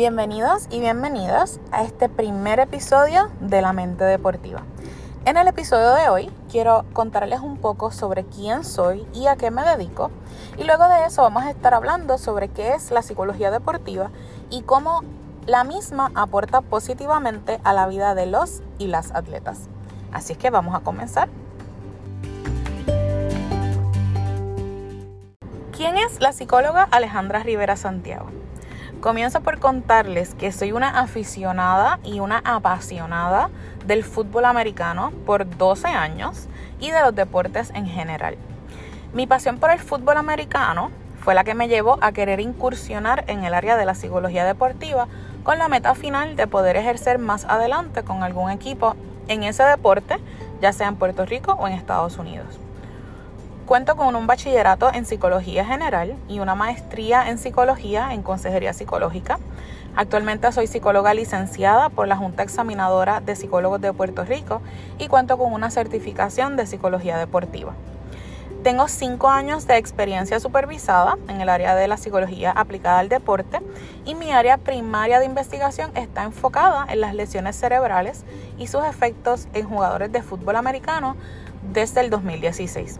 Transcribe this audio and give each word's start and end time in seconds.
Bienvenidos 0.00 0.66
y 0.70 0.80
bienvenidas 0.80 1.60
a 1.72 1.82
este 1.82 2.08
primer 2.08 2.58
episodio 2.58 3.30
de 3.38 3.60
La 3.60 3.74
Mente 3.74 4.02
Deportiva. 4.02 4.62
En 5.26 5.36
el 5.36 5.46
episodio 5.46 5.92
de 5.92 6.08
hoy 6.08 6.30
quiero 6.50 6.86
contarles 6.94 7.40
un 7.40 7.58
poco 7.58 7.90
sobre 7.90 8.24
quién 8.24 8.64
soy 8.64 9.06
y 9.12 9.26
a 9.26 9.36
qué 9.36 9.50
me 9.50 9.62
dedico 9.62 10.10
y 10.56 10.64
luego 10.64 10.88
de 10.88 11.04
eso 11.04 11.20
vamos 11.20 11.42
a 11.42 11.50
estar 11.50 11.74
hablando 11.74 12.16
sobre 12.16 12.48
qué 12.48 12.72
es 12.72 12.90
la 12.90 13.02
psicología 13.02 13.50
deportiva 13.50 14.10
y 14.48 14.62
cómo 14.62 15.02
la 15.44 15.64
misma 15.64 16.10
aporta 16.14 16.62
positivamente 16.62 17.60
a 17.62 17.74
la 17.74 17.86
vida 17.86 18.14
de 18.14 18.24
los 18.24 18.62
y 18.78 18.86
las 18.86 19.14
atletas. 19.14 19.68
Así 20.12 20.32
es 20.32 20.38
que 20.38 20.48
vamos 20.48 20.74
a 20.74 20.80
comenzar. 20.80 21.28
¿Quién 25.76 25.98
es 25.98 26.22
la 26.22 26.32
psicóloga 26.32 26.84
Alejandra 26.84 27.42
Rivera 27.42 27.76
Santiago? 27.76 28.30
Comienzo 29.00 29.40
por 29.40 29.58
contarles 29.58 30.34
que 30.34 30.52
soy 30.52 30.72
una 30.72 31.00
aficionada 31.00 31.98
y 32.04 32.20
una 32.20 32.42
apasionada 32.44 33.48
del 33.86 34.04
fútbol 34.04 34.44
americano 34.44 35.10
por 35.24 35.48
12 35.56 35.88
años 35.88 36.48
y 36.80 36.90
de 36.90 37.00
los 37.00 37.14
deportes 37.14 37.70
en 37.74 37.86
general. 37.86 38.36
Mi 39.14 39.26
pasión 39.26 39.56
por 39.56 39.70
el 39.70 39.78
fútbol 39.78 40.18
americano 40.18 40.90
fue 41.18 41.34
la 41.34 41.44
que 41.44 41.54
me 41.54 41.68
llevó 41.68 41.96
a 42.02 42.12
querer 42.12 42.40
incursionar 42.40 43.24
en 43.26 43.42
el 43.44 43.54
área 43.54 43.78
de 43.78 43.86
la 43.86 43.94
psicología 43.94 44.44
deportiva 44.44 45.08
con 45.44 45.56
la 45.56 45.68
meta 45.68 45.94
final 45.94 46.36
de 46.36 46.46
poder 46.46 46.76
ejercer 46.76 47.18
más 47.18 47.46
adelante 47.46 48.02
con 48.02 48.22
algún 48.22 48.50
equipo 48.50 48.96
en 49.28 49.44
ese 49.44 49.62
deporte, 49.62 50.18
ya 50.60 50.74
sea 50.74 50.88
en 50.88 50.96
Puerto 50.96 51.24
Rico 51.24 51.52
o 51.58 51.66
en 51.66 51.72
Estados 51.72 52.18
Unidos. 52.18 52.60
Cuento 53.70 53.94
con 53.94 54.16
un 54.16 54.26
bachillerato 54.26 54.92
en 54.92 55.06
psicología 55.06 55.64
general 55.64 56.16
y 56.28 56.40
una 56.40 56.56
maestría 56.56 57.30
en 57.30 57.38
psicología 57.38 58.12
en 58.12 58.24
consejería 58.24 58.72
psicológica. 58.72 59.38
Actualmente 59.94 60.50
soy 60.50 60.66
psicóloga 60.66 61.14
licenciada 61.14 61.88
por 61.88 62.08
la 62.08 62.16
Junta 62.16 62.42
Examinadora 62.42 63.20
de 63.20 63.36
Psicólogos 63.36 63.80
de 63.80 63.92
Puerto 63.92 64.24
Rico 64.24 64.60
y 64.98 65.06
cuento 65.06 65.38
con 65.38 65.52
una 65.52 65.70
certificación 65.70 66.56
de 66.56 66.66
psicología 66.66 67.16
deportiva. 67.16 67.74
Tengo 68.64 68.88
cinco 68.88 69.28
años 69.28 69.68
de 69.68 69.76
experiencia 69.76 70.40
supervisada 70.40 71.16
en 71.28 71.40
el 71.40 71.48
área 71.48 71.76
de 71.76 71.86
la 71.86 71.96
psicología 71.96 72.50
aplicada 72.50 72.98
al 72.98 73.08
deporte 73.08 73.60
y 74.04 74.16
mi 74.16 74.32
área 74.32 74.58
primaria 74.58 75.20
de 75.20 75.26
investigación 75.26 75.96
está 75.96 76.24
enfocada 76.24 76.86
en 76.88 77.00
las 77.00 77.14
lesiones 77.14 77.54
cerebrales 77.54 78.24
y 78.58 78.66
sus 78.66 78.84
efectos 78.84 79.46
en 79.54 79.68
jugadores 79.68 80.10
de 80.10 80.22
fútbol 80.22 80.56
americano 80.56 81.14
desde 81.72 82.00
el 82.00 82.10
2016. 82.10 82.98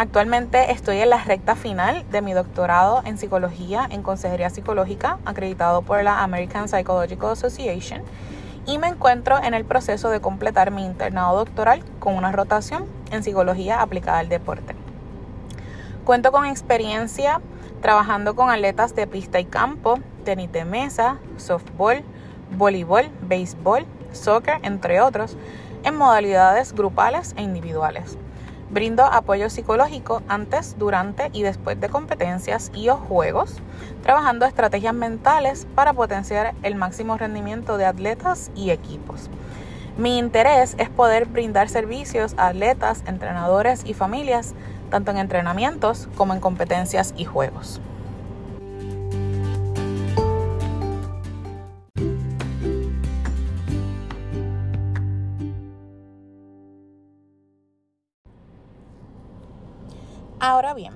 Actualmente 0.00 0.70
estoy 0.70 0.98
en 0.98 1.10
la 1.10 1.24
recta 1.24 1.56
final 1.56 2.08
de 2.12 2.22
mi 2.22 2.32
doctorado 2.32 3.02
en 3.04 3.18
psicología 3.18 3.84
en 3.90 4.04
consejería 4.04 4.48
psicológica, 4.48 5.18
acreditado 5.24 5.82
por 5.82 6.04
la 6.04 6.22
American 6.22 6.68
Psychological 6.68 7.32
Association, 7.32 8.02
y 8.64 8.78
me 8.78 8.86
encuentro 8.86 9.42
en 9.42 9.54
el 9.54 9.64
proceso 9.64 10.08
de 10.08 10.20
completar 10.20 10.70
mi 10.70 10.84
internado 10.84 11.38
doctoral 11.38 11.82
con 11.98 12.14
una 12.14 12.30
rotación 12.30 12.84
en 13.10 13.24
psicología 13.24 13.82
aplicada 13.82 14.20
al 14.20 14.28
deporte. 14.28 14.76
Cuento 16.04 16.30
con 16.30 16.46
experiencia 16.46 17.40
trabajando 17.82 18.36
con 18.36 18.50
atletas 18.50 18.94
de 18.94 19.08
pista 19.08 19.40
y 19.40 19.46
campo, 19.46 19.98
tenis 20.24 20.52
de 20.52 20.64
mesa, 20.64 21.18
softball, 21.38 22.04
voleibol, 22.56 23.10
béisbol, 23.22 23.84
soccer, 24.12 24.60
entre 24.62 25.00
otros, 25.00 25.36
en 25.82 25.96
modalidades 25.96 26.72
grupales 26.72 27.34
e 27.36 27.42
individuales. 27.42 28.16
Brindo 28.70 29.04
apoyo 29.04 29.48
psicológico 29.48 30.22
antes, 30.28 30.76
durante 30.78 31.30
y 31.32 31.42
después 31.42 31.80
de 31.80 31.88
competencias 31.88 32.70
y 32.74 32.90
o 32.90 32.96
juegos, 32.96 33.56
trabajando 34.02 34.44
estrategias 34.44 34.92
mentales 34.92 35.66
para 35.74 35.94
potenciar 35.94 36.54
el 36.62 36.74
máximo 36.74 37.16
rendimiento 37.16 37.78
de 37.78 37.86
atletas 37.86 38.50
y 38.54 38.70
equipos. 38.70 39.30
Mi 39.96 40.18
interés 40.18 40.74
es 40.78 40.90
poder 40.90 41.26
brindar 41.26 41.70
servicios 41.70 42.34
a 42.36 42.48
atletas, 42.48 43.02
entrenadores 43.06 43.82
y 43.86 43.94
familias, 43.94 44.54
tanto 44.90 45.10
en 45.10 45.18
entrenamientos 45.18 46.08
como 46.16 46.34
en 46.34 46.40
competencias 46.40 47.14
y 47.16 47.24
juegos. 47.24 47.80
Ahora 60.40 60.72
bien, 60.72 60.92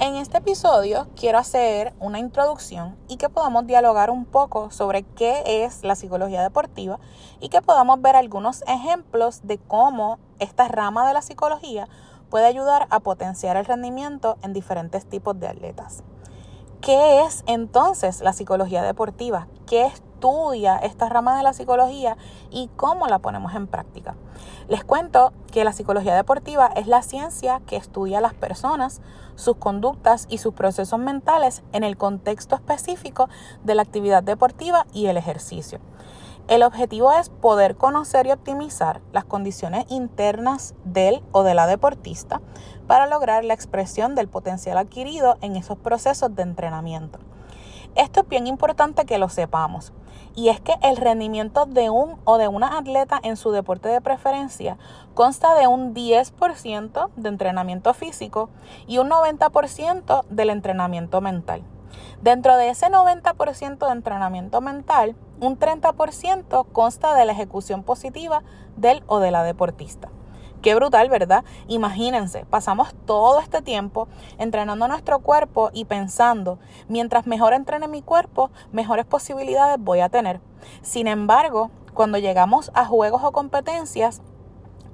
en 0.00 0.16
este 0.16 0.36
episodio 0.36 1.06
quiero 1.16 1.38
hacer 1.38 1.94
una 1.98 2.18
introducción 2.18 2.98
y 3.08 3.16
que 3.16 3.30
podamos 3.30 3.66
dialogar 3.66 4.10
un 4.10 4.26
poco 4.26 4.70
sobre 4.70 5.02
qué 5.02 5.64
es 5.64 5.82
la 5.82 5.94
psicología 5.94 6.42
deportiva 6.42 7.00
y 7.40 7.48
que 7.48 7.62
podamos 7.62 8.02
ver 8.02 8.16
algunos 8.16 8.62
ejemplos 8.66 9.40
de 9.44 9.56
cómo 9.56 10.18
esta 10.40 10.68
rama 10.68 11.08
de 11.08 11.14
la 11.14 11.22
psicología 11.22 11.88
puede 12.28 12.44
ayudar 12.44 12.86
a 12.90 13.00
potenciar 13.00 13.56
el 13.56 13.64
rendimiento 13.64 14.36
en 14.42 14.52
diferentes 14.52 15.06
tipos 15.06 15.40
de 15.40 15.48
atletas. 15.48 16.02
¿Qué 16.82 17.22
es 17.22 17.44
entonces 17.46 18.20
la 18.20 18.34
psicología 18.34 18.82
deportiva? 18.82 19.48
¿Qué 19.66 19.86
estudia 20.22 20.76
esta 20.76 21.08
rama 21.08 21.36
de 21.36 21.42
la 21.42 21.52
psicología 21.52 22.16
y 22.52 22.70
cómo 22.76 23.08
la 23.08 23.18
ponemos 23.18 23.56
en 23.56 23.66
práctica? 23.66 24.14
Les 24.68 24.84
cuento 24.84 25.32
que 25.50 25.64
la 25.64 25.72
psicología 25.72 26.14
deportiva 26.14 26.70
es 26.76 26.86
la 26.86 27.02
ciencia 27.02 27.60
que 27.66 27.76
estudia 27.76 28.18
a 28.18 28.20
las 28.20 28.32
personas, 28.32 29.00
sus 29.34 29.56
conductas 29.56 30.26
y 30.30 30.38
sus 30.38 30.54
procesos 30.54 31.00
mentales 31.00 31.64
en 31.72 31.82
el 31.82 31.96
contexto 31.96 32.54
específico 32.54 33.28
de 33.64 33.74
la 33.74 33.82
actividad 33.82 34.22
deportiva 34.22 34.86
y 34.92 35.06
el 35.06 35.16
ejercicio. 35.16 35.80
El 36.46 36.62
objetivo 36.62 37.12
es 37.12 37.28
poder 37.28 37.74
conocer 37.76 38.28
y 38.28 38.30
optimizar 38.30 39.00
las 39.12 39.24
condiciones 39.24 39.86
internas 39.88 40.76
del 40.84 41.20
o 41.32 41.42
de 41.42 41.54
la 41.54 41.66
deportista 41.66 42.40
para 42.86 43.08
lograr 43.08 43.44
la 43.44 43.54
expresión 43.54 44.14
del 44.14 44.28
potencial 44.28 44.78
adquirido 44.78 45.36
en 45.40 45.56
esos 45.56 45.78
procesos 45.78 46.32
de 46.36 46.42
entrenamiento. 46.42 47.18
Esto 47.96 48.20
es 48.20 48.28
bien 48.28 48.46
importante 48.46 49.04
que 49.04 49.18
lo 49.18 49.28
sepamos. 49.28 49.92
Y 50.34 50.48
es 50.48 50.60
que 50.60 50.74
el 50.82 50.96
rendimiento 50.96 51.66
de 51.66 51.90
un 51.90 52.16
o 52.24 52.38
de 52.38 52.48
una 52.48 52.78
atleta 52.78 53.20
en 53.22 53.36
su 53.36 53.50
deporte 53.50 53.88
de 53.88 54.00
preferencia 54.00 54.78
consta 55.14 55.54
de 55.54 55.66
un 55.66 55.94
10% 55.94 57.10
de 57.16 57.28
entrenamiento 57.28 57.92
físico 57.92 58.48
y 58.86 58.98
un 58.98 59.10
90% 59.10 60.24
del 60.30 60.50
entrenamiento 60.50 61.20
mental. 61.20 61.62
Dentro 62.22 62.56
de 62.56 62.70
ese 62.70 62.86
90% 62.86 63.86
de 63.86 63.92
entrenamiento 63.92 64.60
mental, 64.60 65.16
un 65.40 65.58
30% 65.58 66.66
consta 66.72 67.14
de 67.14 67.24
la 67.24 67.32
ejecución 67.32 67.82
positiva 67.82 68.42
del 68.76 69.02
o 69.06 69.18
de 69.18 69.32
la 69.32 69.42
deportista. 69.42 70.08
Qué 70.62 70.76
brutal, 70.76 71.08
¿verdad? 71.08 71.44
Imagínense, 71.66 72.46
pasamos 72.48 72.94
todo 73.04 73.40
este 73.40 73.62
tiempo 73.62 74.06
entrenando 74.38 74.86
nuestro 74.86 75.18
cuerpo 75.18 75.70
y 75.72 75.86
pensando, 75.86 76.60
mientras 76.86 77.26
mejor 77.26 77.52
entrene 77.52 77.88
mi 77.88 78.00
cuerpo, 78.00 78.52
mejores 78.70 79.04
posibilidades 79.04 79.78
voy 79.80 79.98
a 79.98 80.08
tener. 80.08 80.40
Sin 80.80 81.08
embargo, 81.08 81.72
cuando 81.94 82.18
llegamos 82.18 82.70
a 82.74 82.84
juegos 82.84 83.24
o 83.24 83.32
competencias, 83.32 84.22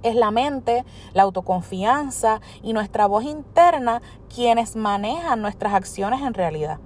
es 0.02 0.14
la 0.14 0.30
mente, 0.30 0.86
la 1.12 1.24
autoconfianza 1.24 2.40
y 2.62 2.72
nuestra 2.72 3.06
voz 3.06 3.24
interna 3.24 4.00
quienes 4.34 4.74
manejan 4.74 5.42
nuestras 5.42 5.74
acciones 5.74 6.22
en 6.22 6.32
realidad. 6.32 6.78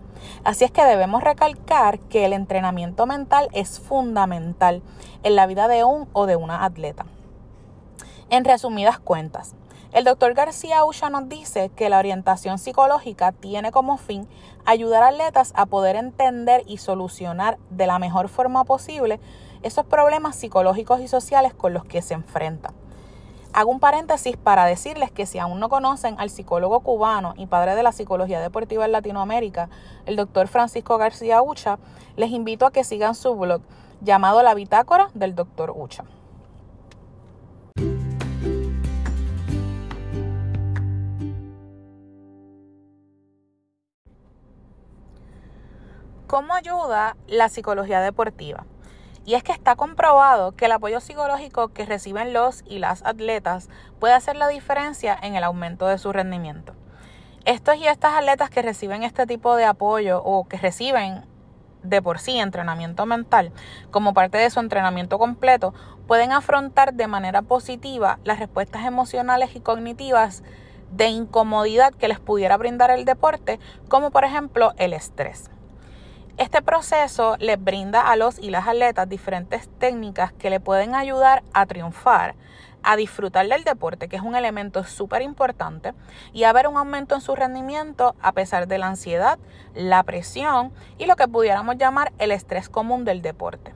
Así 0.43 0.64
es 0.64 0.72
que 0.72 0.82
debemos 0.82 1.22
recalcar 1.22 2.00
que 2.00 2.25
el 2.25 2.32
entrenamiento 2.32 3.06
mental 3.06 3.49
es 3.53 3.78
fundamental 3.78 4.82
en 5.22 5.37
la 5.37 5.47
vida 5.47 5.69
de 5.69 5.84
un 5.84 6.09
o 6.12 6.26
de 6.26 6.34
una 6.34 6.64
atleta. 6.64 7.06
En 8.32 8.47
resumidas 8.47 8.98
cuentas, 8.98 9.54
el 9.93 10.04
doctor 10.04 10.32
García 10.32 10.87
Ucha 10.87 11.10
nos 11.10 11.28
dice 11.28 11.69
que 11.76 11.90
la 11.90 11.99
orientación 11.99 12.58
psicológica 12.58 13.32
tiene 13.32 13.73
como 13.73 13.99
fin 13.99 14.26
ayudar 14.64 15.02
a 15.02 15.08
atletas 15.08 15.52
a 15.55 15.67
poder 15.67 15.96
entender 15.96 16.62
y 16.67 16.79
solucionar 16.79 17.58
de 17.69 17.87
la 17.87 17.99
mejor 17.99 18.31
forma 18.31 18.64
posible 18.64 19.20
esos 19.62 19.84
problemas 19.84 20.34
psicológicos 20.34 21.00
y 21.02 21.08
sociales 21.08 21.52
con 21.52 21.75
los 21.75 21.84
que 21.84 22.00
se 22.00 22.14
enfrentan. 22.14 22.73
Hago 23.52 23.70
un 23.70 23.81
paréntesis 23.81 24.38
para 24.38 24.64
decirles 24.64 25.12
que 25.12 25.26
si 25.26 25.38
aún 25.38 25.61
no 25.61 25.69
conocen 25.69 26.19
al 26.19 26.31
psicólogo 26.31 26.81
cubano 26.81 27.34
y 27.37 27.44
padre 27.44 27.75
de 27.75 27.82
la 27.82 27.93
psicología 27.93 28.40
deportiva 28.40 28.87
en 28.87 28.93
Latinoamérica, 28.93 29.69
el 30.06 30.17
doctor 30.17 30.49
Francisco 30.49 30.96
García 30.96 31.43
Ucha, 31.43 31.79
les 32.17 32.31
invito 32.31 32.64
a 32.64 32.73
que 32.73 32.82
sigan 32.82 33.14
su 33.14 33.34
blog 33.34 33.61
llamado 34.00 34.43
La 34.43 34.55
Bitácora 34.55 35.11
del 35.12 35.34
doctor 35.34 35.75
Ucha. 35.76 36.05
¿Cómo 46.32 46.55
ayuda 46.55 47.14
la 47.29 47.50
psicología 47.50 48.00
deportiva? 48.00 48.64
Y 49.26 49.34
es 49.34 49.43
que 49.43 49.52
está 49.52 49.76
comprobado 49.76 50.52
que 50.52 50.64
el 50.64 50.73
apoyo 50.73 50.99
psicológico 50.99 51.69
que 51.75 51.84
reciben 51.84 52.32
los 52.32 52.64
y 52.67 52.79
las 52.79 53.05
atletas 53.05 53.69
puede 54.00 54.14
hacer 54.14 54.37
la 54.37 54.49
diferencia 54.49 55.14
en 55.23 55.34
el 55.34 55.44
aumento 55.44 55.87
de 55.87 55.99
su 55.99 56.11
rendimiento. 56.11 56.73
Estos 57.44 57.76
y 57.76 57.87
estas 57.87 58.14
atletas 58.14 58.49
que 58.49 58.62
reciben 58.62 59.02
este 59.02 59.26
tipo 59.26 59.56
de 59.56 59.67
apoyo 59.67 60.23
o 60.25 60.49
que 60.49 60.56
reciben 60.56 61.26
de 61.82 62.00
por 62.00 62.19
sí 62.19 62.38
entrenamiento 62.38 63.05
mental 63.05 63.52
como 63.90 64.14
parte 64.14 64.38
de 64.38 64.49
su 64.49 64.58
entrenamiento 64.58 65.19
completo, 65.19 65.75
pueden 66.06 66.32
afrontar 66.32 66.94
de 66.94 67.08
manera 67.08 67.43
positiva 67.43 68.20
las 68.25 68.38
respuestas 68.38 68.87
emocionales 68.87 69.55
y 69.55 69.61
cognitivas 69.61 70.43
de 70.93 71.08
incomodidad 71.08 71.93
que 71.93 72.08
les 72.08 72.20
pudiera 72.20 72.56
brindar 72.56 72.90
el 72.90 73.05
deporte, 73.05 73.61
como 73.88 74.11
por 74.11 74.25
ejemplo 74.25 74.73
el 74.79 74.94
estrés. 74.94 75.50
Este 76.38 76.62
proceso 76.62 77.37
les 77.38 77.62
brinda 77.62 78.00
a 78.00 78.17
los 78.17 78.38
y 78.38 78.50
las 78.50 78.67
atletas 78.67 79.08
diferentes 79.08 79.69
técnicas 79.79 80.32
que 80.32 80.49
le 80.49 80.61
pueden 80.61 80.94
ayudar 80.94 81.43
a 81.52 81.67
triunfar, 81.67 82.34
a 82.82 82.96
disfrutar 82.96 83.46
del 83.46 83.64
deporte, 83.64 84.08
que 84.08 84.17
es 84.17 84.23
un 84.23 84.34
elemento 84.34 84.82
súper 84.82 85.20
importante, 85.20 85.93
y 86.32 86.44
a 86.44 86.52
ver 86.52 86.69
un 86.69 86.79
aumento 86.79 87.14
en 87.14 87.20
su 87.20 87.37
rendimiento 87.37 88.17
a 88.20 88.32
pesar 88.32 88.67
de 88.67 88.79
la 88.79 88.88
ansiedad, 88.88 89.38
la 89.75 90.02
presión 90.05 90.73
y 90.96 91.05
lo 91.05 91.17
que 91.17 91.29
pudiéramos 91.29 91.76
llamar 91.76 92.12
el 92.19 92.32
estrés 92.32 92.70
común 92.70 93.05
del 93.05 93.20
deporte. 93.20 93.75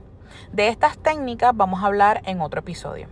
De 0.51 0.69
estas 0.69 0.97
técnicas 0.99 1.53
vamos 1.55 1.83
a 1.83 1.87
hablar 1.87 2.23
en 2.25 2.41
otro 2.41 2.61
episodio. 2.61 3.09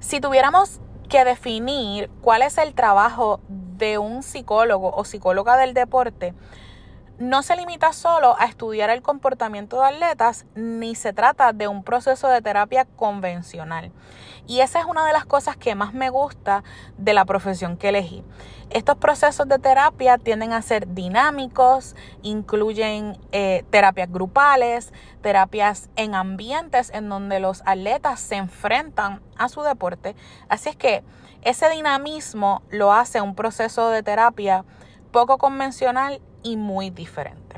Si 0.00 0.20
tuviéramos 0.20 0.80
que 1.08 1.24
definir 1.24 2.10
cuál 2.20 2.42
es 2.42 2.58
el 2.58 2.74
trabajo 2.74 3.40
de 3.48 3.98
un 3.98 4.22
psicólogo 4.22 4.90
o 4.94 5.04
psicóloga 5.04 5.56
del 5.56 5.74
deporte, 5.74 6.34
no 7.20 7.42
se 7.42 7.54
limita 7.54 7.92
solo 7.92 8.34
a 8.38 8.46
estudiar 8.46 8.88
el 8.88 9.02
comportamiento 9.02 9.78
de 9.78 9.88
atletas, 9.88 10.46
ni 10.54 10.94
se 10.94 11.12
trata 11.12 11.52
de 11.52 11.68
un 11.68 11.84
proceso 11.84 12.28
de 12.28 12.40
terapia 12.40 12.86
convencional. 12.96 13.92
Y 14.46 14.60
esa 14.60 14.80
es 14.80 14.86
una 14.86 15.06
de 15.06 15.12
las 15.12 15.26
cosas 15.26 15.58
que 15.58 15.74
más 15.74 15.92
me 15.92 16.08
gusta 16.08 16.64
de 16.96 17.12
la 17.12 17.26
profesión 17.26 17.76
que 17.76 17.90
elegí. 17.90 18.24
Estos 18.70 18.96
procesos 18.96 19.46
de 19.48 19.58
terapia 19.58 20.16
tienden 20.16 20.54
a 20.54 20.62
ser 20.62 20.94
dinámicos, 20.94 21.94
incluyen 22.22 23.18
eh, 23.32 23.64
terapias 23.68 24.10
grupales, 24.10 24.90
terapias 25.20 25.90
en 25.96 26.14
ambientes 26.14 26.90
en 26.94 27.10
donde 27.10 27.38
los 27.38 27.62
atletas 27.66 28.18
se 28.20 28.36
enfrentan 28.36 29.20
a 29.36 29.50
su 29.50 29.60
deporte. 29.60 30.16
Así 30.48 30.70
es 30.70 30.76
que 30.76 31.04
ese 31.42 31.68
dinamismo 31.68 32.62
lo 32.70 32.94
hace 32.94 33.20
un 33.20 33.34
proceso 33.34 33.90
de 33.90 34.02
terapia 34.02 34.64
poco 35.10 35.36
convencional 35.36 36.22
y 36.42 36.56
muy 36.56 36.90
diferente. 36.90 37.56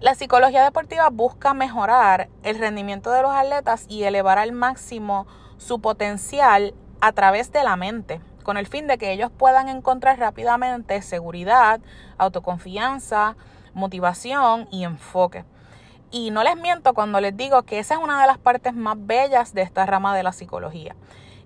La 0.00 0.16
psicología 0.16 0.64
deportiva 0.64 1.10
busca 1.10 1.54
mejorar 1.54 2.28
el 2.42 2.58
rendimiento 2.58 3.12
de 3.12 3.22
los 3.22 3.30
atletas 3.30 3.86
y 3.88 4.02
elevar 4.02 4.38
al 4.38 4.50
máximo 4.50 5.28
su 5.58 5.80
potencial 5.80 6.74
a 7.00 7.12
través 7.12 7.52
de 7.52 7.62
la 7.62 7.76
mente, 7.76 8.20
con 8.42 8.56
el 8.56 8.66
fin 8.66 8.88
de 8.88 8.98
que 8.98 9.12
ellos 9.12 9.30
puedan 9.30 9.68
encontrar 9.68 10.18
rápidamente 10.18 11.00
seguridad, 11.02 11.80
autoconfianza, 12.18 13.36
motivación 13.74 14.66
y 14.72 14.82
enfoque. 14.82 15.44
Y 16.10 16.30
no 16.30 16.42
les 16.42 16.56
miento 16.56 16.94
cuando 16.94 17.20
les 17.20 17.36
digo 17.36 17.62
que 17.62 17.78
esa 17.78 17.94
es 17.94 18.00
una 18.00 18.20
de 18.20 18.26
las 18.26 18.38
partes 18.38 18.74
más 18.74 18.96
bellas 18.98 19.54
de 19.54 19.62
esta 19.62 19.86
rama 19.86 20.16
de 20.16 20.22
la 20.22 20.32
psicología. 20.32 20.94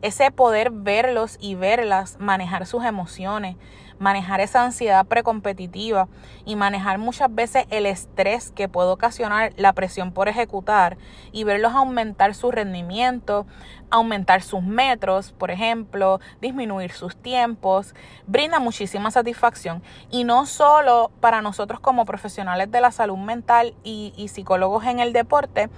Ese 0.03 0.31
poder 0.31 0.71
verlos 0.71 1.37
y 1.41 1.55
verlas 1.55 2.17
manejar 2.19 2.67
sus 2.67 2.85
emociones, 2.85 3.57
manejar 3.99 4.41
esa 4.41 4.65
ansiedad 4.65 5.07
precompetitiva 5.07 6.09
y 6.45 6.57
manejar 6.57 6.99
muchas 6.99 7.35
veces 7.35 7.67
el 7.71 7.87
estrés 7.87 8.51
que 8.51 8.69
puede 8.69 8.91
ocasionar 8.91 9.53
la 9.57 9.73
presión 9.73 10.13
por 10.13 10.29
ejecutar 10.29 10.97
y 11.33 11.45
verlos 11.45 11.75
aumentar 11.75 12.35
su 12.35 12.51
rendimiento, 12.51 13.47
aumentar 13.91 14.43
sus 14.43 14.63
metros, 14.63 15.33
por 15.33 15.51
ejemplo, 15.51 16.21
disminuir 16.41 16.93
sus 16.93 17.17
tiempos, 17.17 17.95
brinda 18.27 18.59
muchísima 18.59 19.11
satisfacción 19.11 19.83
y 20.11 20.25
no 20.25 20.47
solo 20.47 21.11
para 21.21 21.43
nosotros 21.43 21.81
como 21.81 22.05
profesionales 22.05 22.71
de 22.71 22.81
la 22.81 22.91
salud 22.91 23.19
mental 23.19 23.75
y, 23.83 24.13
y 24.17 24.29
psicólogos 24.29 24.85
en 24.85 25.01
el 25.01 25.13
deporte, 25.13 25.69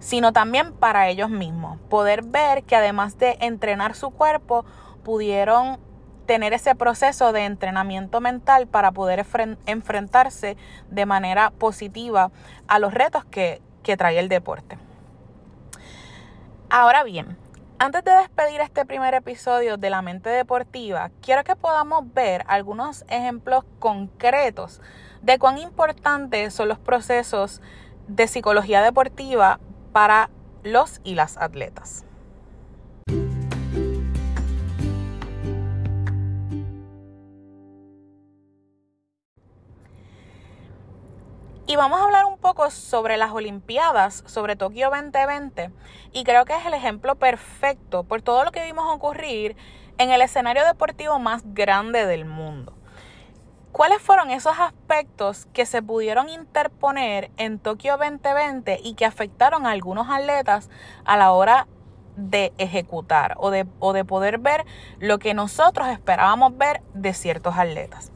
sino 0.00 0.32
también 0.32 0.72
para 0.72 1.08
ellos 1.08 1.30
mismos. 1.30 1.78
Poder 1.88 2.22
ver 2.22 2.64
que 2.64 2.76
además 2.76 3.18
de 3.18 3.38
entrenar 3.40 3.94
su 3.94 4.10
cuerpo, 4.10 4.64
pudieron 5.02 5.78
tener 6.26 6.52
ese 6.52 6.74
proceso 6.74 7.32
de 7.32 7.44
entrenamiento 7.44 8.20
mental 8.20 8.66
para 8.66 8.92
poder 8.92 9.24
enfrentarse 9.66 10.56
de 10.90 11.06
manera 11.06 11.50
positiva 11.50 12.30
a 12.66 12.78
los 12.78 12.94
retos 12.94 13.24
que, 13.24 13.60
que 13.82 13.96
trae 13.96 14.18
el 14.18 14.28
deporte. 14.28 14.78
Ahora 16.70 17.04
bien, 17.04 17.36
antes 17.78 18.04
de 18.04 18.12
despedir 18.12 18.60
este 18.60 18.86
primer 18.86 19.14
episodio 19.14 19.76
de 19.76 19.90
la 19.90 20.00
mente 20.00 20.30
deportiva, 20.30 21.10
quiero 21.20 21.44
que 21.44 21.56
podamos 21.56 22.12
ver 22.14 22.44
algunos 22.46 23.04
ejemplos 23.08 23.64
concretos 23.78 24.80
de 25.22 25.38
cuán 25.38 25.58
importantes 25.58 26.54
son 26.54 26.68
los 26.68 26.78
procesos 26.78 27.60
de 28.08 28.28
psicología 28.28 28.80
deportiva 28.82 29.60
para 29.92 30.30
los 30.62 31.00
y 31.04 31.14
las 31.14 31.36
atletas. 31.36 32.03
Y 41.74 41.76
vamos 41.76 42.00
a 42.00 42.04
hablar 42.04 42.24
un 42.26 42.38
poco 42.38 42.70
sobre 42.70 43.16
las 43.16 43.32
Olimpiadas, 43.32 44.22
sobre 44.26 44.54
Tokio 44.54 44.90
2020, 44.90 45.72
y 46.12 46.22
creo 46.22 46.44
que 46.44 46.56
es 46.56 46.64
el 46.66 46.72
ejemplo 46.72 47.16
perfecto 47.16 48.04
por 48.04 48.22
todo 48.22 48.44
lo 48.44 48.52
que 48.52 48.64
vimos 48.64 48.84
ocurrir 48.94 49.56
en 49.98 50.10
el 50.10 50.22
escenario 50.22 50.64
deportivo 50.64 51.18
más 51.18 51.42
grande 51.46 52.06
del 52.06 52.26
mundo. 52.26 52.74
¿Cuáles 53.72 54.00
fueron 54.00 54.30
esos 54.30 54.54
aspectos 54.60 55.46
que 55.46 55.66
se 55.66 55.82
pudieron 55.82 56.28
interponer 56.28 57.32
en 57.38 57.58
Tokio 57.58 57.96
2020 57.96 58.78
y 58.84 58.94
que 58.94 59.04
afectaron 59.04 59.66
a 59.66 59.72
algunos 59.72 60.08
atletas 60.08 60.70
a 61.04 61.16
la 61.16 61.32
hora 61.32 61.66
de 62.14 62.52
ejecutar 62.58 63.34
o 63.38 63.50
de, 63.50 63.66
o 63.80 63.92
de 63.92 64.04
poder 64.04 64.38
ver 64.38 64.64
lo 65.00 65.18
que 65.18 65.34
nosotros 65.34 65.88
esperábamos 65.88 66.56
ver 66.56 66.82
de 66.94 67.14
ciertos 67.14 67.58
atletas? 67.58 68.12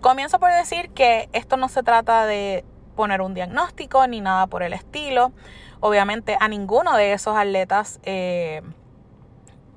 Comienzo 0.00 0.40
por 0.40 0.50
decir 0.50 0.90
que 0.90 1.28
esto 1.34 1.58
no 1.58 1.68
se 1.68 1.82
trata 1.82 2.24
de 2.24 2.64
poner 2.94 3.20
un 3.20 3.34
diagnóstico 3.34 4.06
ni 4.06 4.20
nada 4.20 4.46
por 4.46 4.62
el 4.62 4.72
estilo. 4.72 5.32
Obviamente 5.80 6.36
a 6.38 6.48
ninguno 6.48 6.96
de 6.96 7.12
esos 7.12 7.36
atletas 7.36 8.00
eh, 8.04 8.62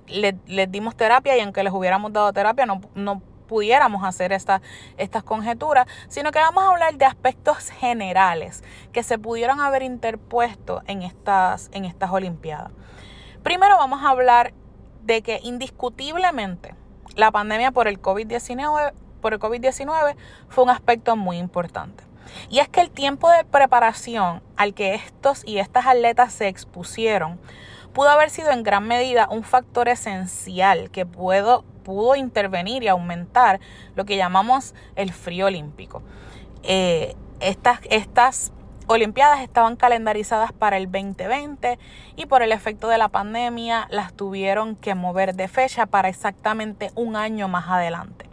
les 0.08 0.72
dimos 0.72 0.96
terapia 0.96 1.36
y 1.38 1.42
aunque 1.42 1.64
les 1.64 1.74
hubiéramos 1.74 2.14
dado 2.14 2.32
terapia 2.32 2.66
no, 2.66 2.82
no 2.94 3.22
pudiéramos 3.46 4.04
hacer 4.04 4.32
esta, 4.32 4.62
estas 4.98 5.24
conjeturas, 5.24 5.88
sino 6.08 6.32
que 6.32 6.40
vamos 6.40 6.64
a 6.64 6.68
hablar 6.70 6.96
de 6.96 7.06
aspectos 7.06 7.70
generales 7.70 8.64
que 8.92 9.04
se 9.04 9.18
pudieron 9.18 9.60
haber 9.60 9.84
interpuesto 9.84 10.82
en 10.88 11.04
estas, 11.04 11.70
en 11.74 11.86
estas 11.86 12.12
Olimpiadas. 12.12 12.72
Primero 13.44 13.78
vamos 13.78 14.04
a 14.04 14.10
hablar 14.10 14.54
de 15.04 15.22
que 15.22 15.40
indiscutiblemente 15.44 16.76
la 17.16 17.32
pandemia 17.32 17.72
por 17.72 17.88
el 17.88 18.02
COVID-19 18.02 18.94
por 19.22 19.34
el 19.34 19.40
COVID-19 19.40 20.16
fue 20.50 20.66
un 20.66 20.70
aspecto 20.70 21.16
muy 21.16 21.38
importante. 21.38 22.04
Y 22.50 22.60
es 22.60 22.70
que 22.70 22.82
el 22.82 22.90
tiempo 22.90 23.30
de 23.30 23.44
preparación 23.44 24.42
al 24.58 24.74
que 24.74 24.96
estos 24.96 25.44
y 25.46 25.60
estas 25.60 25.86
atletas 25.86 26.34
se 26.34 26.48
expusieron 26.48 27.40
pudo 27.94 28.10
haber 28.10 28.30
sido 28.30 28.52
en 28.52 28.64
gran 28.64 28.88
medida 28.88 29.28
un 29.30 29.44
factor 29.44 29.88
esencial 29.88 30.92
que 30.92 31.06
pudo, 31.06 31.64
pudo 31.84 32.16
intervenir 32.16 32.84
y 32.84 32.90
aumentar 32.90 33.60
lo 33.96 34.06
que 34.06 34.18
llamamos 34.18 34.76
el 34.96 35.14
frío 35.14 35.46
olímpico. 35.46 36.04
Eh, 36.64 37.16
estas, 37.40 37.80
estas 37.90 38.52
Olimpiadas 38.88 39.42
estaban 39.42 39.78
calendarizadas 39.78 40.54
para 40.54 40.78
el 40.78 40.92
2020 40.92 41.80
y 42.16 42.28
por 42.28 42.44
el 42.44 42.52
efecto 42.52 42.88
de 42.88 43.00
la 43.00 43.10
pandemia 43.10 43.88
las 43.90 44.14
tuvieron 44.14 44.76
que 44.76 44.94
mover 44.94 45.34
de 45.34 45.48
fecha 45.48 45.88
para 45.88 46.08
exactamente 46.08 46.92
un 46.94 47.16
año 47.16 47.48
más 47.48 47.68
adelante 47.68 48.25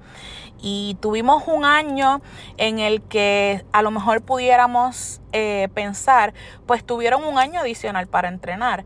y 0.62 0.96
tuvimos 1.00 1.42
un 1.48 1.64
año 1.64 2.22
en 2.56 2.78
el 2.78 3.02
que 3.02 3.66
a 3.72 3.82
lo 3.82 3.90
mejor 3.90 4.22
pudiéramos 4.22 5.20
eh, 5.32 5.68
pensar, 5.74 6.32
pues 6.66 6.84
tuvieron 6.84 7.24
un 7.24 7.38
año 7.38 7.60
adicional 7.60 8.06
para 8.06 8.28
entrenar. 8.28 8.84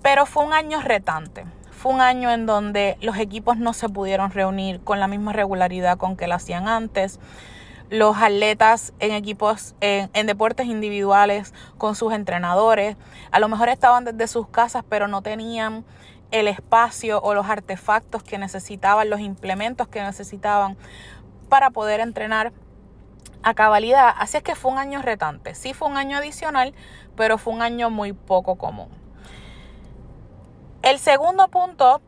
Pero 0.00 0.24
fue 0.24 0.44
un 0.44 0.52
año 0.52 0.80
retante. 0.80 1.44
Fue 1.72 1.92
un 1.92 2.00
año 2.00 2.30
en 2.30 2.46
donde 2.46 2.96
los 3.00 3.18
equipos 3.18 3.56
no 3.56 3.72
se 3.72 3.88
pudieron 3.88 4.30
reunir 4.30 4.80
con 4.80 5.00
la 5.00 5.08
misma 5.08 5.32
regularidad 5.32 5.98
con 5.98 6.16
que 6.16 6.28
lo 6.28 6.36
hacían 6.36 6.68
antes. 6.68 7.18
Los 7.90 8.16
atletas 8.16 8.92
en 9.00 9.12
equipos, 9.12 9.74
en, 9.80 10.10
en 10.12 10.26
deportes 10.26 10.66
individuales 10.66 11.52
con 11.78 11.96
sus 11.96 12.12
entrenadores, 12.12 12.96
a 13.32 13.40
lo 13.40 13.48
mejor 13.48 13.70
estaban 13.70 14.04
desde 14.04 14.28
sus 14.28 14.48
casas, 14.48 14.84
pero 14.88 15.08
no 15.08 15.22
tenían 15.22 15.84
el 16.30 16.48
espacio 16.48 17.20
o 17.20 17.34
los 17.34 17.46
artefactos 17.48 18.22
que 18.22 18.38
necesitaban, 18.38 19.10
los 19.10 19.20
implementos 19.20 19.88
que 19.88 20.02
necesitaban 20.02 20.76
para 21.48 21.70
poder 21.70 22.00
entrenar 22.00 22.52
a 23.42 23.54
cabalidad. 23.54 24.14
Así 24.18 24.36
es 24.36 24.42
que 24.42 24.54
fue 24.54 24.72
un 24.72 24.78
año 24.78 25.00
retante. 25.02 25.54
Sí 25.54 25.72
fue 25.72 25.88
un 25.88 25.96
año 25.96 26.18
adicional, 26.18 26.74
pero 27.16 27.38
fue 27.38 27.54
un 27.54 27.62
año 27.62 27.90
muy 27.90 28.12
poco 28.12 28.56
común. 28.56 28.88
El 30.82 30.98
segundo 30.98 31.48
punto 31.48 32.00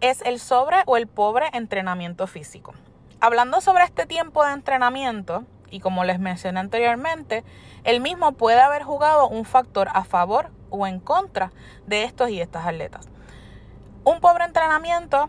es 0.00 0.22
el 0.22 0.40
sobre 0.40 0.78
o 0.86 0.96
el 0.96 1.06
pobre 1.06 1.48
entrenamiento 1.52 2.26
físico. 2.26 2.74
Hablando 3.20 3.60
sobre 3.60 3.84
este 3.84 4.06
tiempo 4.06 4.44
de 4.44 4.52
entrenamiento, 4.52 5.44
y 5.70 5.80
como 5.80 6.04
les 6.04 6.18
mencioné 6.18 6.58
anteriormente, 6.58 7.44
el 7.84 8.00
mismo 8.00 8.32
puede 8.32 8.60
haber 8.60 8.82
jugado 8.82 9.28
un 9.28 9.44
factor 9.44 9.88
a 9.92 10.04
favor 10.04 10.50
o 10.70 10.86
en 10.86 11.00
contra 11.00 11.52
de 11.86 12.04
estos 12.04 12.30
y 12.30 12.40
estas 12.40 12.66
atletas. 12.66 13.08
Un 14.02 14.20
pobre 14.20 14.44
entrenamiento 14.44 15.28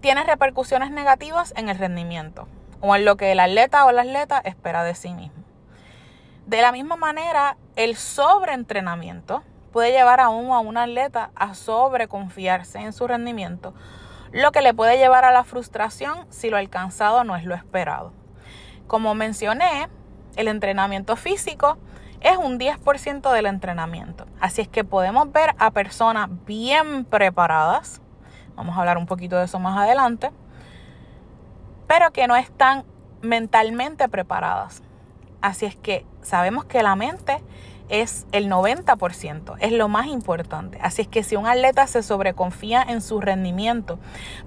tiene 0.00 0.24
repercusiones 0.24 0.90
negativas 0.90 1.54
en 1.56 1.68
el 1.68 1.78
rendimiento 1.78 2.48
o 2.80 2.96
en 2.96 3.04
lo 3.04 3.16
que 3.16 3.30
el 3.30 3.38
atleta 3.38 3.84
o 3.84 3.92
la 3.92 4.02
atleta 4.02 4.38
espera 4.38 4.82
de 4.82 4.96
sí 4.96 5.14
mismo. 5.14 5.44
De 6.46 6.60
la 6.60 6.72
misma 6.72 6.96
manera, 6.96 7.56
el 7.76 7.94
sobreentrenamiento 7.94 9.44
puede 9.70 9.92
llevar 9.92 10.18
aún 10.18 10.50
a 10.50 10.58
un 10.58 10.76
atleta 10.76 11.30
a 11.36 11.54
sobreconfiarse 11.54 12.80
en 12.80 12.92
su 12.92 13.06
rendimiento, 13.06 13.72
lo 14.32 14.50
que 14.50 14.60
le 14.60 14.74
puede 14.74 14.98
llevar 14.98 15.24
a 15.24 15.30
la 15.30 15.44
frustración 15.44 16.26
si 16.28 16.50
lo 16.50 16.56
alcanzado 16.56 17.22
no 17.22 17.36
es 17.36 17.44
lo 17.44 17.54
esperado. 17.54 18.12
Como 18.88 19.14
mencioné, 19.14 19.88
el 20.34 20.48
entrenamiento 20.48 21.14
físico 21.14 21.78
es 22.22 22.36
un 22.36 22.58
10% 22.58 23.32
del 23.32 23.46
entrenamiento. 23.46 24.26
Así 24.40 24.62
es 24.62 24.68
que 24.68 24.84
podemos 24.84 25.30
ver 25.32 25.54
a 25.58 25.70
personas 25.70 26.28
bien 26.46 27.04
preparadas, 27.04 28.00
vamos 28.56 28.76
a 28.76 28.80
hablar 28.80 28.98
un 28.98 29.06
poquito 29.06 29.36
de 29.36 29.44
eso 29.44 29.58
más 29.58 29.76
adelante, 29.78 30.30
pero 31.86 32.12
que 32.12 32.26
no 32.26 32.36
están 32.36 32.84
mentalmente 33.20 34.08
preparadas. 34.08 34.82
Así 35.40 35.66
es 35.66 35.76
que 35.76 36.06
sabemos 36.22 36.64
que 36.64 36.82
la 36.82 36.96
mente 36.96 37.42
es 37.88 38.26
el 38.32 38.48
90%, 38.48 39.56
es 39.60 39.72
lo 39.72 39.88
más 39.88 40.06
importante. 40.06 40.78
Así 40.80 41.02
es 41.02 41.08
que 41.08 41.22
si 41.22 41.36
un 41.36 41.46
atleta 41.46 41.86
se 41.86 42.02
sobreconfía 42.02 42.82
en 42.82 43.02
su 43.02 43.20
rendimiento, 43.20 43.98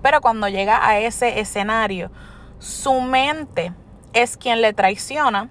pero 0.02 0.22
cuando 0.22 0.48
llega 0.48 0.88
a 0.88 1.00
ese 1.00 1.40
escenario, 1.40 2.10
su 2.60 3.02
mente 3.02 3.74
es 4.14 4.38
quien 4.38 4.62
le 4.62 4.74
traiciona, 4.74 5.50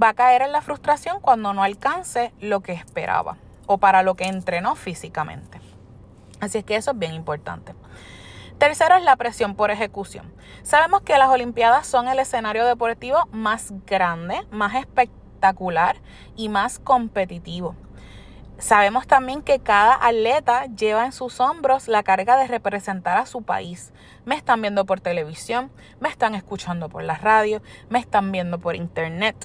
va 0.00 0.10
a 0.10 0.14
caer 0.14 0.42
en 0.42 0.52
la 0.52 0.60
frustración 0.60 1.20
cuando 1.20 1.52
no 1.52 1.62
alcance 1.62 2.32
lo 2.40 2.60
que 2.60 2.72
esperaba 2.72 3.36
o 3.66 3.78
para 3.78 4.02
lo 4.02 4.14
que 4.14 4.24
entrenó 4.24 4.74
físicamente. 4.74 5.60
Así 6.40 6.58
es 6.58 6.64
que 6.64 6.76
eso 6.76 6.92
es 6.92 6.98
bien 6.98 7.14
importante. 7.14 7.74
Tercero 8.58 8.96
es 8.96 9.02
la 9.02 9.16
presión 9.16 9.56
por 9.56 9.70
ejecución. 9.70 10.32
Sabemos 10.62 11.02
que 11.02 11.18
las 11.18 11.28
Olimpiadas 11.28 11.86
son 11.86 12.08
el 12.08 12.18
escenario 12.18 12.64
deportivo 12.64 13.18
más 13.32 13.72
grande, 13.86 14.46
más 14.50 14.74
espectacular 14.74 15.96
y 16.36 16.48
más 16.48 16.78
competitivo. 16.78 17.74
Sabemos 18.58 19.08
también 19.08 19.42
que 19.42 19.58
cada 19.58 19.98
atleta 20.06 20.66
lleva 20.66 21.04
en 21.04 21.12
sus 21.12 21.40
hombros 21.40 21.88
la 21.88 22.04
carga 22.04 22.36
de 22.36 22.46
representar 22.46 23.18
a 23.18 23.26
su 23.26 23.42
país. 23.42 23.92
Me 24.24 24.36
están 24.36 24.62
viendo 24.62 24.86
por 24.86 25.00
televisión, 25.00 25.72
me 25.98 26.08
están 26.08 26.36
escuchando 26.36 26.88
por 26.88 27.02
la 27.02 27.16
radio, 27.16 27.60
me 27.88 27.98
están 27.98 28.30
viendo 28.30 28.60
por 28.60 28.76
internet. 28.76 29.36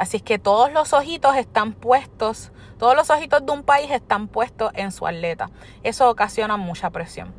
Así 0.00 0.16
es 0.16 0.22
que 0.22 0.38
todos 0.38 0.72
los 0.72 0.94
ojitos 0.94 1.36
están 1.36 1.74
puestos, 1.74 2.52
todos 2.78 2.96
los 2.96 3.10
ojitos 3.10 3.44
de 3.44 3.52
un 3.52 3.62
país 3.62 3.90
están 3.90 4.28
puestos 4.28 4.72
en 4.74 4.92
su 4.92 5.06
atleta. 5.06 5.50
Eso 5.82 6.08
ocasiona 6.08 6.56
mucha 6.56 6.88
presión. 6.88 7.34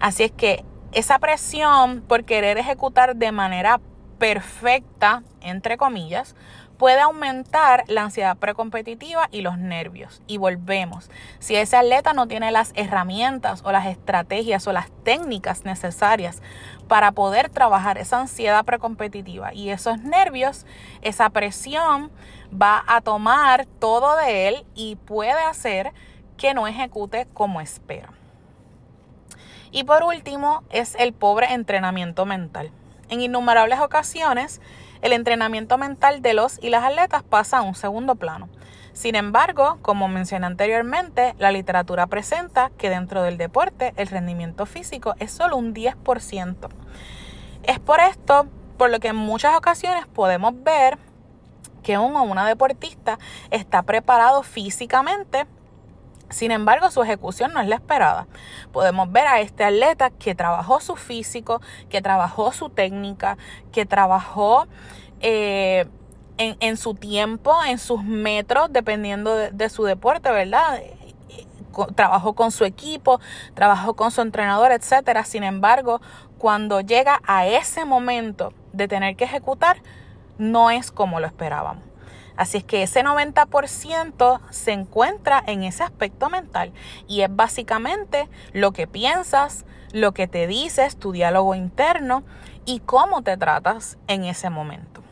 Así 0.00 0.24
es 0.24 0.32
que 0.32 0.64
esa 0.92 1.18
presión 1.18 2.00
por 2.00 2.24
querer 2.24 2.56
ejecutar 2.56 3.14
de 3.14 3.30
manera 3.30 3.78
perfecta, 4.18 5.22
entre 5.42 5.76
comillas, 5.76 6.34
puede 6.78 7.00
aumentar 7.00 7.84
la 7.88 8.02
ansiedad 8.02 8.36
precompetitiva 8.36 9.28
y 9.30 9.42
los 9.42 9.58
nervios. 9.58 10.22
Y 10.26 10.38
volvemos. 10.38 11.10
Si 11.40 11.56
ese 11.56 11.76
atleta 11.76 12.12
no 12.12 12.28
tiene 12.28 12.52
las 12.52 12.72
herramientas 12.76 13.62
o 13.64 13.72
las 13.72 13.86
estrategias 13.86 14.66
o 14.66 14.72
las 14.72 14.90
técnicas 15.02 15.64
necesarias 15.64 16.40
para 16.86 17.12
poder 17.12 17.50
trabajar 17.50 17.98
esa 17.98 18.20
ansiedad 18.20 18.64
precompetitiva 18.64 19.52
y 19.52 19.70
esos 19.70 19.98
nervios, 19.98 20.64
esa 21.02 21.28
presión 21.30 22.10
va 22.50 22.82
a 22.86 23.00
tomar 23.00 23.66
todo 23.66 24.16
de 24.16 24.48
él 24.48 24.66
y 24.74 24.96
puede 24.96 25.42
hacer 25.42 25.92
que 26.36 26.54
no 26.54 26.66
ejecute 26.66 27.26
como 27.34 27.60
espera. 27.60 28.10
Y 29.70 29.84
por 29.84 30.02
último 30.04 30.62
es 30.70 30.94
el 30.94 31.12
pobre 31.12 31.52
entrenamiento 31.52 32.24
mental. 32.24 32.70
En 33.10 33.20
innumerables 33.20 33.80
ocasiones, 33.80 34.60
el 35.02 35.12
entrenamiento 35.12 35.78
mental 35.78 36.22
de 36.22 36.34
los 36.34 36.58
y 36.62 36.70
las 36.70 36.84
atletas 36.84 37.22
pasa 37.22 37.58
a 37.58 37.62
un 37.62 37.74
segundo 37.74 38.14
plano. 38.14 38.48
Sin 38.92 39.14
embargo, 39.14 39.78
como 39.82 40.08
mencioné 40.08 40.46
anteriormente, 40.46 41.34
la 41.38 41.52
literatura 41.52 42.08
presenta 42.08 42.70
que 42.78 42.90
dentro 42.90 43.22
del 43.22 43.38
deporte 43.38 43.92
el 43.96 44.08
rendimiento 44.08 44.66
físico 44.66 45.14
es 45.18 45.30
solo 45.30 45.56
un 45.56 45.72
10%. 45.72 46.68
Es 47.62 47.78
por 47.78 48.00
esto 48.00 48.48
por 48.76 48.90
lo 48.90 48.98
que 49.00 49.08
en 49.08 49.16
muchas 49.16 49.56
ocasiones 49.56 50.06
podemos 50.06 50.52
ver 50.64 50.98
que 51.82 51.98
uno 51.98 52.22
o 52.22 52.24
una 52.24 52.46
deportista 52.46 53.18
está 53.50 53.82
preparado 53.82 54.42
físicamente 54.42 55.46
sin 56.30 56.50
embargo, 56.50 56.90
su 56.90 57.02
ejecución 57.02 57.52
no 57.54 57.60
es 57.60 57.68
la 57.68 57.76
esperada. 57.76 58.26
Podemos 58.72 59.10
ver 59.10 59.26
a 59.26 59.40
este 59.40 59.64
atleta 59.64 60.10
que 60.10 60.34
trabajó 60.34 60.80
su 60.80 60.96
físico, 60.96 61.60
que 61.88 62.02
trabajó 62.02 62.52
su 62.52 62.68
técnica, 62.68 63.38
que 63.72 63.86
trabajó 63.86 64.66
eh, 65.20 65.86
en, 66.36 66.76
su 66.76 66.94
tiempo, 66.94 67.56
en 67.66 67.78
sus 67.78 68.04
metros, 68.04 68.72
dependiendo 68.72 69.34
de, 69.34 69.68
su 69.70 69.84
deporte, 69.84 70.30
¿verdad? 70.30 70.80
Trabajó 71.94 72.34
con 72.34 72.50
su 72.50 72.64
equipo, 72.64 73.20
trabajó 73.54 73.94
con 73.94 74.10
su 74.10 74.20
entrenador, 74.20 74.70
etc. 74.72 75.24
Sin 75.24 75.42
embargo, 75.42 76.00
cuando 76.38 76.80
llega 76.80 77.20
a 77.26 77.46
ese 77.46 77.84
momento 77.84 78.52
de 78.72 78.86
tener 78.86 79.16
que 79.16 79.24
ejecutar, 79.24 79.78
no 80.38 80.70
es 80.70 80.92
como 80.92 81.20
lo 81.20 81.26
esperábamos. 81.26 81.87
Así 82.38 82.58
es 82.58 82.64
que 82.64 82.84
ese 82.84 83.02
90% 83.02 84.40
se 84.50 84.70
encuentra 84.70 85.42
en 85.44 85.64
ese 85.64 85.82
aspecto 85.82 86.30
mental 86.30 86.72
y 87.08 87.22
es 87.22 87.34
básicamente 87.34 88.28
lo 88.52 88.70
que 88.70 88.86
piensas, 88.86 89.64
lo 89.92 90.12
que 90.12 90.28
te 90.28 90.46
dices, 90.46 90.96
tu 90.96 91.10
diálogo 91.10 91.56
interno 91.56 92.22
y 92.64 92.78
cómo 92.78 93.22
te 93.22 93.36
tratas 93.36 93.98
en 94.06 94.22
ese 94.22 94.50
momento. 94.50 95.02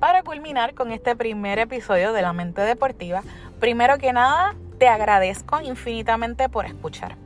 Para 0.00 0.22
culminar 0.22 0.72
con 0.72 0.92
este 0.92 1.14
primer 1.14 1.58
episodio 1.58 2.14
de 2.14 2.22
La 2.22 2.32
Mente 2.32 2.62
Deportiva, 2.62 3.22
primero 3.60 3.98
que 3.98 4.14
nada 4.14 4.54
te 4.78 4.88
agradezco 4.88 5.60
infinitamente 5.60 6.48
por 6.48 6.64
escuchar. 6.64 7.23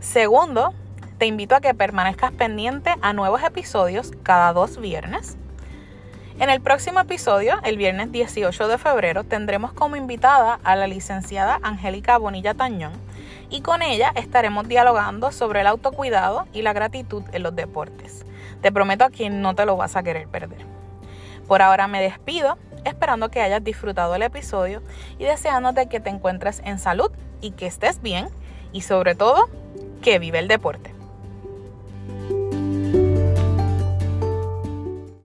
Segundo, 0.00 0.72
te 1.18 1.26
invito 1.26 1.54
a 1.54 1.60
que 1.60 1.74
permanezcas 1.74 2.32
pendiente 2.32 2.94
a 3.02 3.12
nuevos 3.12 3.42
episodios 3.42 4.12
cada 4.22 4.54
dos 4.54 4.80
viernes. 4.80 5.36
En 6.38 6.48
el 6.48 6.62
próximo 6.62 7.00
episodio, 7.00 7.60
el 7.64 7.76
viernes 7.76 8.10
18 8.10 8.66
de 8.66 8.78
febrero, 8.78 9.24
tendremos 9.24 9.74
como 9.74 9.96
invitada 9.96 10.58
a 10.64 10.74
la 10.74 10.86
licenciada 10.86 11.60
Angélica 11.62 12.16
Bonilla 12.16 12.54
Tañón 12.54 12.92
y 13.50 13.60
con 13.60 13.82
ella 13.82 14.10
estaremos 14.16 14.66
dialogando 14.66 15.32
sobre 15.32 15.60
el 15.60 15.66
autocuidado 15.66 16.48
y 16.54 16.62
la 16.62 16.72
gratitud 16.72 17.22
en 17.32 17.42
los 17.42 17.54
deportes. 17.54 18.24
Te 18.62 18.72
prometo 18.72 19.04
a 19.04 19.10
quien 19.10 19.42
no 19.42 19.54
te 19.54 19.66
lo 19.66 19.76
vas 19.76 19.96
a 19.96 20.02
querer 20.02 20.28
perder. 20.28 20.64
Por 21.46 21.60
ahora 21.60 21.88
me 21.88 22.00
despido, 22.00 22.56
esperando 22.86 23.30
que 23.30 23.42
hayas 23.42 23.62
disfrutado 23.62 24.14
el 24.14 24.22
episodio 24.22 24.82
y 25.18 25.24
deseándote 25.24 25.90
que 25.90 26.00
te 26.00 26.08
encuentres 26.08 26.62
en 26.64 26.78
salud 26.78 27.10
y 27.42 27.50
que 27.50 27.66
estés 27.66 28.00
bien 28.00 28.30
y 28.72 28.82
sobre 28.82 29.14
todo 29.14 29.48
que 30.02 30.18
vive 30.18 30.38
el 30.38 30.48
deporte. 30.48 30.94